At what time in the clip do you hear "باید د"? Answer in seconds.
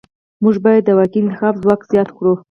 0.65-0.89